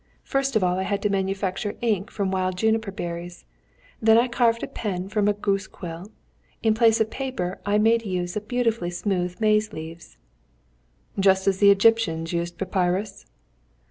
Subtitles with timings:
[0.23, 3.45] First of all I had to manufacture ink from wild juniper berries,
[4.01, 6.07] then I carved a pen from a goose quill;
[6.63, 10.17] in place of paper I made use of beautifully smooth maize leaves."
[11.19, 13.27] "Just as the Egyptians used papyrus?"